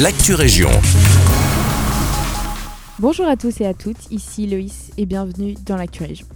[0.00, 0.70] l'actu région.
[2.98, 6.26] Bonjour à tous et à toutes, ici Loïs et bienvenue dans l'actu région.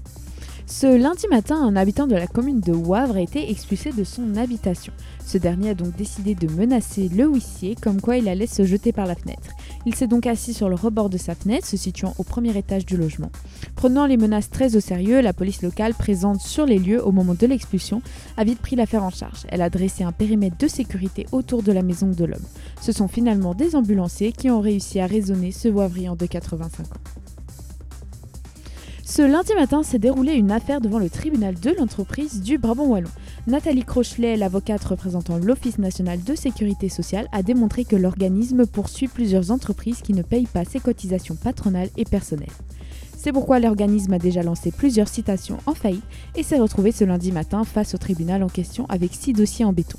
[0.67, 4.37] Ce lundi matin, un habitant de la commune de Wavre a été expulsé de son
[4.37, 4.93] habitation.
[5.27, 8.93] Ce dernier a donc décidé de menacer le huissier, comme quoi il allait se jeter
[8.93, 9.51] par la fenêtre.
[9.87, 12.85] Il s'est donc assis sur le rebord de sa fenêtre, se situant au premier étage
[12.85, 13.31] du logement.
[13.75, 17.35] Prenant les menaces très au sérieux, la police locale présente sur les lieux au moment
[17.35, 18.03] de l'expulsion
[18.37, 19.47] a vite pris l'affaire en charge.
[19.49, 22.47] Elle a dressé un périmètre de sécurité autour de la maison de l'homme.
[22.81, 27.38] Ce sont finalement des ambulanciers qui ont réussi à raisonner ce Wavrian de 85 ans.
[29.11, 33.09] Ce lundi matin s'est déroulée une affaire devant le tribunal de l'entreprise du Brabant Wallon.
[33.47, 39.51] Nathalie Crochelet, l'avocate représentant l'Office national de sécurité sociale, a démontré que l'organisme poursuit plusieurs
[39.51, 42.53] entreprises qui ne payent pas ses cotisations patronales et personnelles.
[43.17, 46.05] C'est pourquoi l'organisme a déjà lancé plusieurs citations en faillite
[46.37, 49.73] et s'est retrouvé ce lundi matin face au tribunal en question avec six dossiers en
[49.73, 49.99] béton.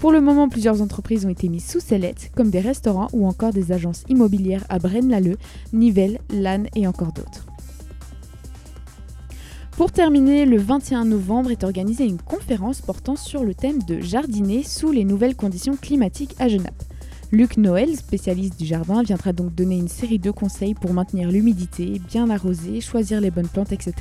[0.00, 3.52] Pour le moment, plusieurs entreprises ont été mises sous sellette, comme des restaurants ou encore
[3.52, 5.36] des agences immobilières à Braine-l'Alleud,
[5.74, 7.51] Nivelles, Lannes et encore d'autres.
[9.76, 14.62] Pour terminer, le 21 novembre est organisée une conférence portant sur le thème de jardiner
[14.62, 16.82] sous les nouvelles conditions climatiques à Genappe.
[17.32, 22.02] Luc Noël, spécialiste du jardin, viendra donc donner une série de conseils pour maintenir l'humidité,
[22.06, 23.94] bien arroser, choisir les bonnes plantes, etc.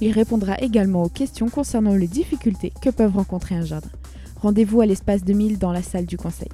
[0.00, 3.90] Il répondra également aux questions concernant les difficultés que peuvent rencontrer un jardin.
[4.40, 6.50] Rendez-vous à l'espace 2000 dans la salle du conseil.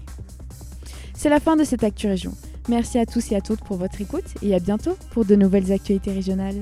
[1.12, 2.32] C'est la fin de cette Actu Région.
[2.70, 5.70] Merci à tous et à toutes pour votre écoute et à bientôt pour de nouvelles
[5.70, 6.60] actualités régionales.